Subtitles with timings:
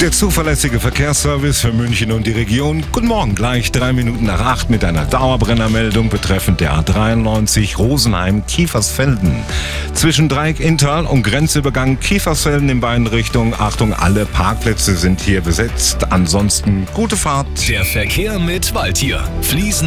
[0.00, 2.84] Der zuverlässige Verkehrsservice für München und die Region.
[2.92, 9.34] Guten Morgen, gleich drei Minuten nach acht mit einer Dauerbrennermeldung betreffend der A93 Rosenheim-Kiefersfelden.
[9.94, 13.54] Zwischen Dreieck Inntal und Grenzübergang Kiefersfelden in beiden Richtungen.
[13.54, 16.12] Achtung, alle Parkplätze sind hier besetzt.
[16.12, 17.46] Ansonsten gute Fahrt.
[17.66, 19.24] Der Verkehr mit Waldtier.
[19.40, 19.84] Fließen